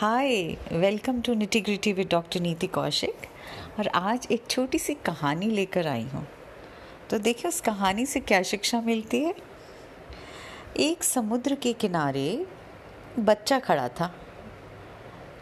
[0.00, 3.26] Hi welcome to nitty gritty with doctor Niti Kaushik
[3.78, 6.26] और आज एक छोटी सी कहानी लेकर आई हूँ।
[7.10, 9.34] तो देखिए, उस कहानी से क्या शिक्षा मिलती है?
[10.76, 12.46] एक समुद्र के किनारे
[13.18, 14.14] बच्चा खड़ा था।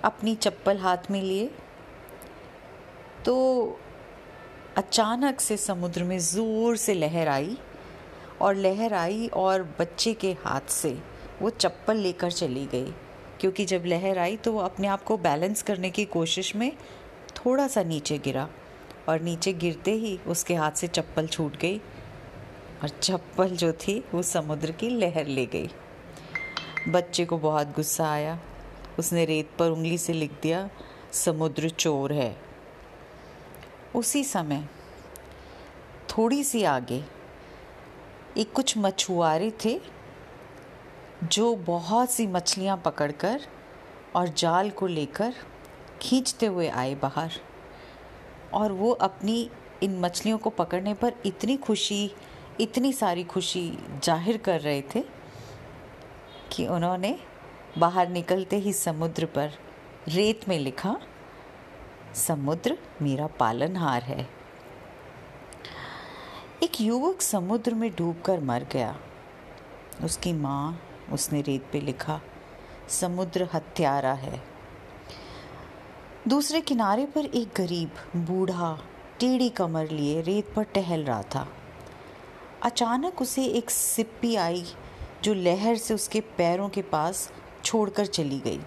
[0.05, 1.51] अपनी चप्पल हाथ में लिए।
[3.25, 3.79] तो
[4.77, 7.59] अचानक से समुद्र में ज़ोर से लहर आई
[8.41, 10.99] और लहर आई और बच्चे के हाथ से
[11.43, 12.95] वो चप्पल लेकर चली गई।
[13.41, 16.73] क्योंकि जब लहर आई तो वो अपने आप को बैलेंस करने की कोशिश में
[17.37, 18.49] थोड़ा सा नीचे गिरा
[19.09, 21.79] और नीचे गिरते ही उसके हाथ से चप्पल छूट गई
[22.83, 25.71] और चप्पल जो थी वो समुद्र की लहर ले गई।
[26.89, 28.41] बच्चे को बहुत गुस्सा आया।
[28.99, 30.71] उसने रेत पर उंगली से लिख दिया,
[31.13, 32.37] समुद्र चोर है।
[33.97, 34.69] उसी समय
[36.09, 37.05] थोड़ी सी आगे
[38.37, 39.81] एक कुछ मछुआरे थे
[41.25, 43.41] जो बहुत सी मछलियाँ पकड़कर
[44.17, 45.35] और जाल को लेकर
[46.03, 47.33] खींचते हुए आए बाहर।
[48.55, 49.51] और वो अपनी
[49.83, 52.11] इन मछलियों को पकड़ने पर इतनी खुशी,
[52.61, 53.71] इतनी सारी खुशी
[54.05, 55.05] ज़ाहिर कर रहे थे
[56.53, 57.19] कि उन्होंने
[57.79, 59.53] बाहर निकलते ही समुद्र पर
[60.09, 60.97] रेत में लिखा,
[62.15, 64.29] समुद्र मेरा पालनहार है।
[66.63, 68.97] एक युवक समुद्र में डूबकर मर गया।
[70.05, 70.81] उसकी माँ
[71.13, 72.21] उसने रेत पे लिखा,
[72.89, 74.43] समुद्र हत्यारा है।
[76.29, 78.79] दूसरे किनारे पर एक गरीब, बूढ़ा,
[79.21, 81.49] टेढ़ी कमर लिए रेत पर टहल रहा था।
[82.63, 84.65] अचानक उसे एक सिप्पी आई,
[85.23, 87.33] जो लहर से उसके पैरों के पास
[87.65, 88.61] छोड़कर चली गई।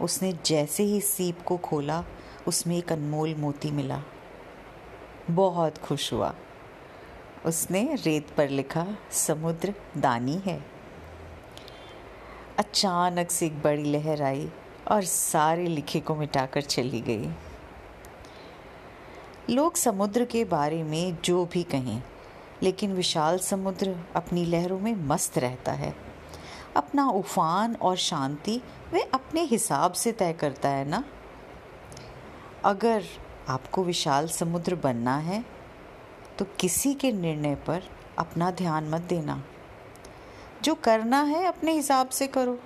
[0.00, 2.04] उसने जैसे ही सीप को खोला,
[2.48, 4.02] उसमें एक अनमोल मोती मिला।
[5.30, 6.34] बहुत खुश हुआ।
[7.46, 10.73] उसने रेत पर लिखा, समुद्र दानी है।
[12.58, 14.48] अचानक से एक बड़ी लहर आई
[14.90, 17.30] और सारे लिखे को मिटाकर चली गई।
[19.50, 22.02] लोग समुद्र के बारे में जो भी कहें,
[22.62, 25.94] लेकिन विशाल समुद्र अपनी लहरों में मस्त रहता है।
[26.76, 28.60] अपना उफान और शांति
[28.92, 31.04] वे अपने हिसाब से तय करता है ना?
[32.64, 33.04] अगर
[33.48, 35.44] आपको विशाल समुद्र बनना है
[36.38, 37.82] तो किसी के निर्णय पर
[38.18, 39.42] अपना ध्यान मत देना।
[40.64, 42.58] जो करना है, अपने हिसाब से करो।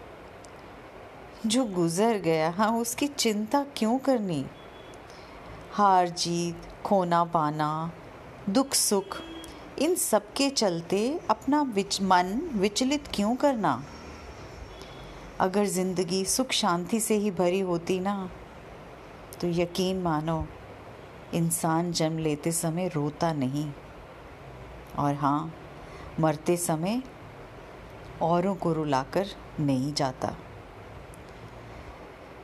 [1.47, 4.45] जो गुजर गया हाँ उसकी चिंता क्यों करनी?
[5.73, 7.71] हार जीत, खोना पाना,
[8.51, 9.17] दुख सुख,
[9.79, 13.83] इन सब के चलते अपना विच, मन विचलित क्यों करना?
[15.41, 18.31] अगर ज़िंदगी सुख शांति से ही भरी होती ना
[19.41, 20.45] तो यकीन मानो,
[21.35, 23.71] इंसान जन्म लेते समय रोता नहीं।
[24.99, 25.53] और हाँ
[26.21, 27.03] मरते समय
[28.23, 29.27] औरों को रुलाकर
[29.61, 30.37] नहीं जाता।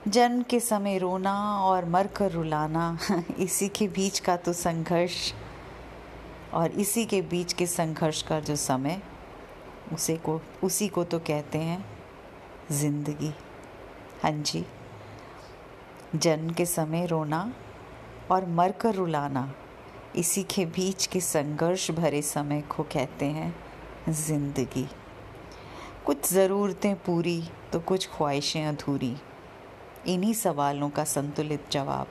[0.09, 2.99] जन्म के समय रोना और मर कर रुलाना,
[3.39, 5.33] इसी के बीच का तो संघर्ष
[6.55, 9.03] और इसी के बीच के संघर्ष का जो समय,
[9.93, 11.87] उसे को, उसी को तो कहते हैं
[12.73, 13.35] ज़िंदगी।
[14.23, 14.67] हाँ जी।
[16.17, 17.55] जन्म के समय रोना
[18.31, 19.55] और मर कर रुलाना,
[20.17, 23.57] इसी के बीच के संघर्ष भरे समय को कहते हैं
[24.09, 24.89] ज़िंदगी।
[26.07, 27.43] कुछ ज़रूरतें पूरी
[27.73, 29.15] तो कुछ ख्वाहिशें अधूरी।
[30.07, 32.09] इन्हीं सवालों का संतुलित जवाब,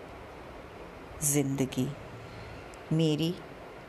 [1.24, 1.88] ज़िंदगी।
[2.94, 3.34] मेरी,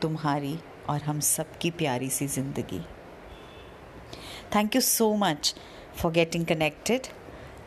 [0.01, 0.57] तुम्हारी
[0.89, 2.79] और हम सब की प्यारी सी ज़िंदगी।
[4.55, 5.53] Thank you so much
[5.97, 7.07] for getting connected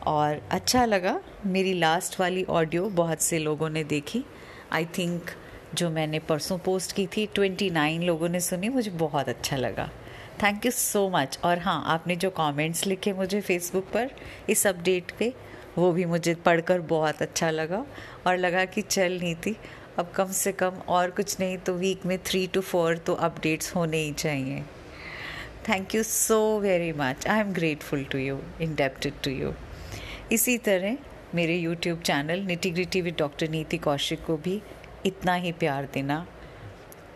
[0.07, 4.23] और अच्छा लगा मेरी लास्ट वाली ऑडियो बहुत से लोगों ने देखी।
[4.71, 5.31] आई थिंक
[5.73, 9.89] जो मैंने परसों पोस्ट की थी ट्वेंटी नाइन लोगों ने सुनी, मुझे बहुत अच्छा लगा।
[10.43, 14.09] थैंक यू सो मच और हाँ आपने जो कमेंट्स लिखे मुझे फेसबुक पर,
[14.49, 15.33] इस अपडेट पे,
[15.77, 17.83] वो भी मुझे पढ़कर बहुत अच्छा लगा।
[18.27, 19.55] और लगा कि चल नहीं थी
[19.99, 23.75] अब कम से कम और कुछ नहीं तो वीक में थ्री टू फोर तो अपडेट्स
[23.75, 24.63] होने ही चाहिए।
[25.69, 29.53] Thank you so very much I am grateful to you indebted to you
[30.31, 30.97] इसी तरह
[31.35, 34.61] मेरे YouTube channel nitty gritty with doctor Niti Kaushik को भी
[35.05, 36.25] इतना ही प्यार देना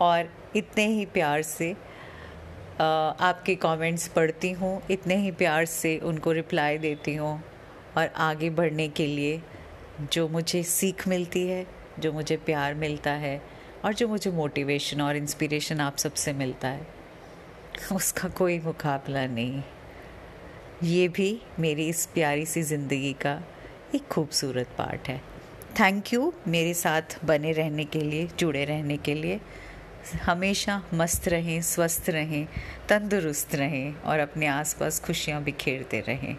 [0.00, 1.74] और इतने ही प्यार से
[2.74, 7.42] आपके कमेंट्स पढ़ती हूँ, इतने ही प्यार से उनको रिप्लाई देती हूँ
[7.96, 9.40] और आगे बढ़ने के लिए
[10.12, 11.66] जो मुझे सीख मिलती है,
[11.98, 13.40] जो मुझे प्यार मिलता है
[13.84, 16.86] और जो मुझे मोटिवेशन और इंस्पिरेशन आप सबसे मिलता है,
[17.92, 19.62] उसका कोई मुकाबला नहीं।
[20.84, 23.40] ये भी मेरी इस प्यारी सी ज़िंदगी का
[23.94, 25.20] एक खूबसूरत पार्ट है।
[25.80, 29.40] थैंक यू मेरे साथ बने रहने के लिए, जुड़े रहने के लिए।
[30.12, 32.46] हमेशा मस्त रहें स्वस्थ रहें
[32.88, 36.36] तंदुरुस्त रहें और अपने आसपास खुशियाँ बिखेरते रहें।